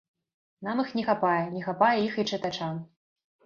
Нам 0.67 0.81
іх 0.83 0.89
не 1.01 1.03
хапае, 1.11 1.43
не 1.59 1.63
хапае 1.67 1.93
іх 2.09 2.19
і 2.25 2.29
чытачам. 2.33 2.85